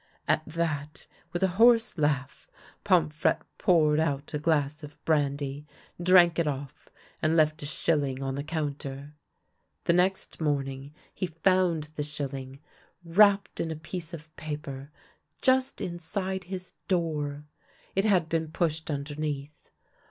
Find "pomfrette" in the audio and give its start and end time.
2.83-3.43